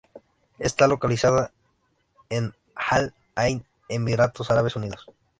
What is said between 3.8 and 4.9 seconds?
Emiratos Árabes